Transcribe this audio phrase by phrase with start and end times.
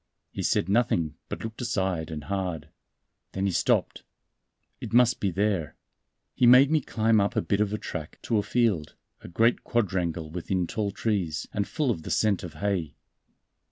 [0.31, 2.69] He said nothing, but looked aside and hard.
[3.33, 4.01] Then he stopped.
[4.79, 5.75] "It must be there."
[6.33, 9.63] He made me climb up a bit of a track to a field, a great
[9.63, 12.95] quadrangle within tall trees, and full of the scent of hay.